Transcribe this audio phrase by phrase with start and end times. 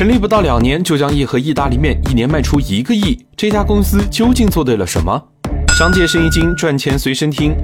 [0.00, 5.22] 成立不到两年就将一盒意大利面一年卖出一个亿，这家公司究竟做对了什么？
[5.76, 7.54] 商界生意经，赚钱随身听。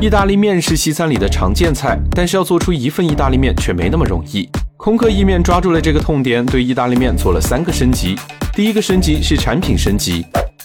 [0.00, 4.48] 意大利面是西餐里的常见菜，但是要做出一份意大利面却没那么容易。
[4.78, 8.16] 空客意面抓住了这个痛点，对意大利面做了三个升级。
[8.54, 10.24] 第一个升级是产品升级。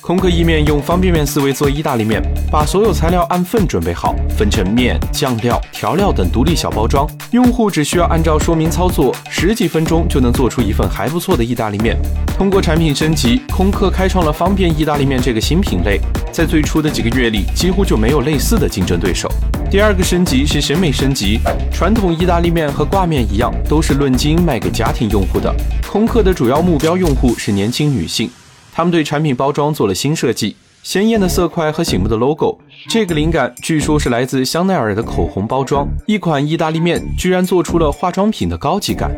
[0.10, 2.20] 空客意面用方便面思维做意大利面，
[2.50, 11.96] 把所有材料按份准备好，分成面、酱料、调料等独立小包装，用户只需要按照说明操作，十几分钟就能做出一份还不错的意大利面。
[12.36, 16.00] 通过产品升级，空客开创了方便意大利面这个新品类，
[16.32, 19.32] 在最初的几个月里，几乎就没有类似的竞争对手。
[19.70, 21.40] 第二个升级是审美升级，
[21.72, 25.56] 传统意大利面和挂面一样，都是论斤卖给家庭用户的，
[25.88, 28.28] 空客的主要目标用户是年轻女性。
[28.72, 32.58] 他们对产品包装做了新设计，鲜艳的色块和醒目的 logo。
[32.88, 35.88] 这个灵感据说是来自香奈儿的口红包装。
[36.06, 39.12] 一款意大利面居然做出了化妆品的高级感。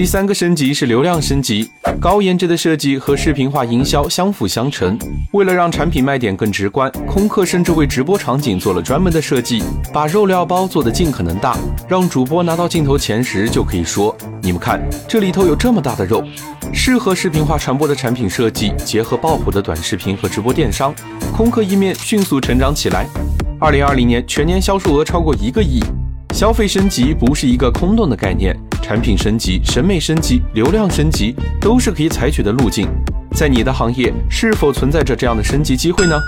[0.00, 4.98] 第三个升级是流量升级，高颜值的设计和视频化营销相辅相成。
[5.32, 11.54] 为了让产品卖点更直观，空客甚至为直播场景做了专门的设计，把肉料包做得尽可能大，
[11.86, 16.24] 让主播拿到镜头前时就可以说：“你们看，这里头有这么大的肉。”
[16.72, 20.94] 适合视频化传播的产品设计，结合爆火的短视频和直播电商，
[21.30, 23.04] 空客意面迅速成长起来。
[23.60, 25.78] 二零二零年全年销售额超过一个亿。
[26.32, 28.56] 消费升级不是一个空洞的概念，
[28.90, 32.88] 产品升级、审美升级、流量升级都是可以采取的路径。
[33.36, 36.20] 在你的行业，是否存在着这样的升级机会呢？